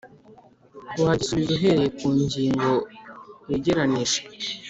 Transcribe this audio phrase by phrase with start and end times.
[1.03, 2.71] wagisubiza uhereye ku ngingo
[3.47, 4.19] wegeranije.